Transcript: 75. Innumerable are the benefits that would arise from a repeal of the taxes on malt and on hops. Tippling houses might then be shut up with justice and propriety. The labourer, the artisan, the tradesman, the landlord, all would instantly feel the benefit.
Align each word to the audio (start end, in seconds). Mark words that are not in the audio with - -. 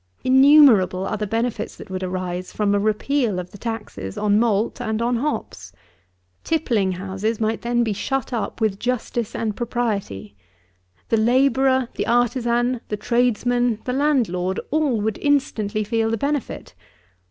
75. 0.23 0.33
Innumerable 0.35 1.05
are 1.05 1.17
the 1.17 1.27
benefits 1.27 1.75
that 1.75 1.91
would 1.91 2.01
arise 2.01 2.51
from 2.51 2.73
a 2.73 2.79
repeal 2.79 3.37
of 3.37 3.51
the 3.51 3.57
taxes 3.59 4.17
on 4.17 4.39
malt 4.39 4.81
and 4.81 4.99
on 4.99 5.17
hops. 5.17 5.73
Tippling 6.43 6.93
houses 6.93 7.39
might 7.39 7.61
then 7.61 7.83
be 7.83 7.93
shut 7.93 8.33
up 8.33 8.59
with 8.59 8.79
justice 8.79 9.35
and 9.35 9.55
propriety. 9.55 10.35
The 11.09 11.17
labourer, 11.17 11.87
the 11.93 12.07
artisan, 12.07 12.81
the 12.87 12.97
tradesman, 12.97 13.77
the 13.85 13.93
landlord, 13.93 14.59
all 14.71 14.99
would 15.01 15.19
instantly 15.19 15.83
feel 15.83 16.09
the 16.09 16.17
benefit. 16.17 16.73